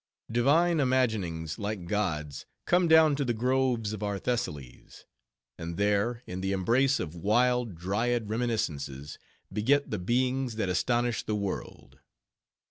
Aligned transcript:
Divine 0.31 0.79
imaginings, 0.79 1.59
like 1.59 1.85
gods, 1.85 2.47
come 2.65 2.87
down 2.87 3.15
to 3.17 3.23
the 3.23 3.35
groves 3.35 3.93
of 3.93 4.01
our 4.01 4.17
Thessalies, 4.17 5.05
and 5.59 5.77
there, 5.77 6.23
in 6.25 6.41
the 6.41 6.53
embrace 6.53 6.99
of 6.99 7.13
wild, 7.13 7.75
dryad 7.75 8.27
reminiscences, 8.27 9.19
beget 9.53 9.91
the 9.91 9.99
beings 9.99 10.55
that 10.55 10.69
astonish 10.69 11.21
the 11.21 11.35
world. 11.35 11.99